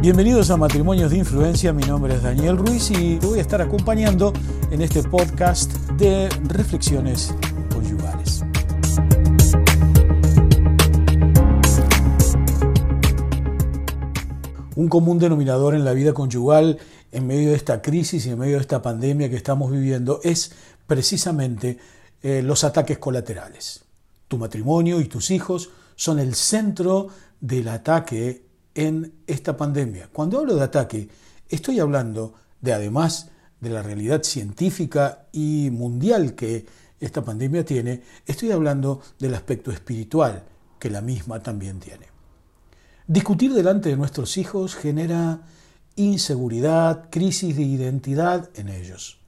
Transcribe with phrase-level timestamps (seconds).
[0.00, 3.60] Bienvenidos a Matrimonios de Influencia, mi nombre es Daniel Ruiz y te voy a estar
[3.60, 4.32] acompañando
[4.70, 7.34] en este podcast de reflexiones
[7.70, 8.42] conyugales.
[14.74, 16.78] Un común denominador en la vida conyugal
[17.12, 20.52] en medio de esta crisis y en medio de esta pandemia que estamos viviendo es
[20.86, 21.76] precisamente
[22.22, 23.84] eh, los ataques colaterales.
[24.28, 27.08] Tu matrimonio y tus hijos son el centro
[27.38, 30.08] del ataque en esta pandemia.
[30.12, 31.08] Cuando hablo de ataque,
[31.48, 33.30] estoy hablando de, además
[33.60, 36.66] de la realidad científica y mundial que
[36.98, 40.44] esta pandemia tiene, estoy hablando del aspecto espiritual
[40.78, 42.06] que la misma también tiene.
[43.06, 45.40] Discutir delante de nuestros hijos genera
[45.96, 49.18] inseguridad, crisis de identidad en ellos.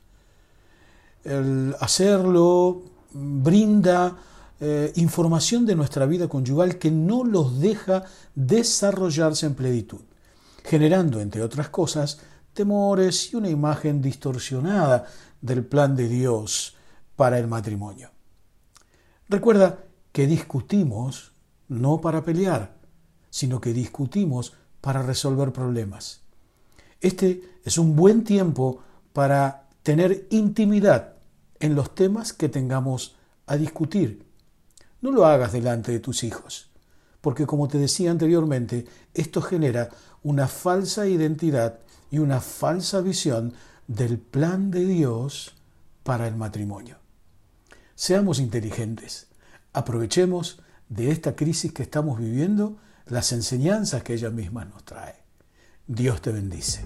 [1.25, 4.17] El hacerlo brinda
[4.65, 8.05] eh, información de nuestra vida conyugal que no los deja
[8.37, 10.03] desarrollarse en plenitud,
[10.63, 12.21] generando, entre otras cosas,
[12.53, 15.07] temores y una imagen distorsionada
[15.41, 16.77] del plan de Dios
[17.17, 18.13] para el matrimonio.
[19.29, 19.81] Recuerda
[20.13, 21.33] que discutimos
[21.67, 22.77] no para pelear,
[23.31, 26.21] sino que discutimos para resolver problemas.
[27.01, 28.79] Este es un buen tiempo
[29.13, 31.15] para tener intimidad
[31.59, 33.17] en los temas que tengamos
[33.47, 34.31] a discutir.
[35.03, 36.71] No lo hagas delante de tus hijos,
[37.21, 39.91] porque como te decía anteriormente, esto genera
[40.23, 43.53] una falsa identidad y una falsa visión
[43.89, 45.57] del plan de Dios
[46.05, 46.99] para el matrimonio.
[47.97, 49.27] Seamos inteligentes,
[49.73, 55.17] aprovechemos de esta crisis que estamos viviendo las enseñanzas que ella misma nos trae.
[55.89, 56.85] Dios te bendice.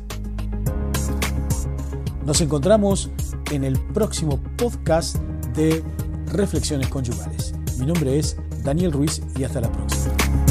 [2.25, 3.11] Nos encontramos
[3.53, 5.17] en el próximo podcast
[5.55, 5.85] de
[6.33, 7.53] Reflexiones Conyugales.
[7.79, 10.46] Mi nombre es Daniel Ruiz y hasta la próxima.